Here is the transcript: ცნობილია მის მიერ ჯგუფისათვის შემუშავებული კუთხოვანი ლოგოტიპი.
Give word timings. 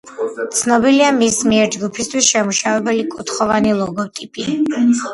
ცნობილია 0.59 1.09
მის 1.17 1.37
მიერ 1.51 1.69
ჯგუფისათვის 1.77 2.31
შემუშავებული 2.33 3.07
კუთხოვანი 3.15 3.79
ლოგოტიპი. 3.85 4.53